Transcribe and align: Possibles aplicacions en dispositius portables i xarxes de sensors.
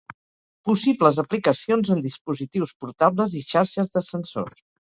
Possibles 0.69 1.19
aplicacions 1.23 1.93
en 1.97 2.01
dispositius 2.07 2.75
portables 2.87 3.39
i 3.43 3.45
xarxes 3.53 3.97
de 3.99 4.07
sensors. 4.13 4.69